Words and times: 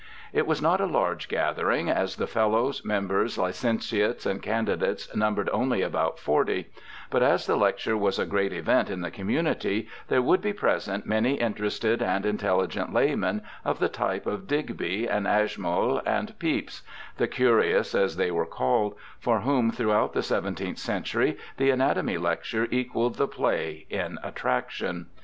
^ 0.01 0.03
It 0.33 0.47
was 0.47 0.63
not 0.63 0.81
a 0.81 0.87
large 0.87 1.27
gathering, 1.29 1.87
as 1.87 2.15
the 2.15 2.25
Fellows, 2.25 2.83
members, 2.83 3.37
licentiates, 3.37 4.25
and 4.25 4.41
candidates 4.41 5.15
numbered 5.15 5.47
only 5.53 5.83
about 5.83 6.17
forty; 6.17 6.71
but 7.11 7.21
as 7.21 7.45
the 7.45 7.55
lecture 7.55 7.95
was 7.95 8.17
a 8.17 8.25
great 8.25 8.51
event 8.51 8.89
in 8.89 9.01
the 9.01 9.11
community', 9.11 9.87
there 10.07 10.23
would 10.23 10.41
be 10.41 10.53
present 10.53 11.05
many 11.05 11.35
interested 11.35 12.01
and 12.01 12.25
intelligent 12.25 12.91
laymen, 12.91 13.43
of 13.63 13.77
the 13.77 13.89
type 13.89 14.25
of 14.25 14.47
Digb}^ 14.47 15.07
and 15.07 15.27
Ashmole, 15.27 16.01
and 16.03 16.29
Pepys— 16.39 16.81
the 17.17 17.27
* 17.27 17.27
curious', 17.39 17.93
as 17.93 18.15
they 18.17 18.31
were 18.31 18.47
called, 18.47 18.95
for 19.19 19.41
whom 19.41 19.69
throughout 19.69 20.13
the 20.13 20.23
seventeenth 20.23 20.79
century 20.79 21.37
the 21.57 21.69
anatomy 21.69 22.17
lecture 22.17 22.67
equalled 22.71 23.17
the 23.17 23.27
play 23.27 23.85
in 23.91 24.17
attraction. 24.23 25.09